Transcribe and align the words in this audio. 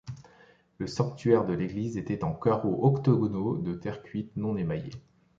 Le 0.79 0.87
sanctuaire 0.87 1.45
de 1.45 1.53
l'église 1.53 1.95
était 1.95 2.23
en 2.23 2.33
carreaux 2.33 2.87
octogonaux 2.87 3.57
de 3.57 3.75
terre 3.75 4.01
cuite 4.01 4.35
non 4.35 4.57
émaillée. 4.57 4.93